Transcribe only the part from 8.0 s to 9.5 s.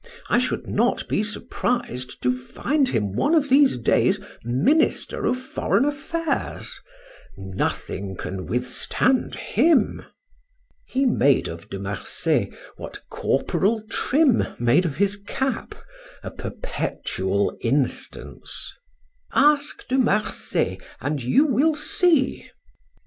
can withstand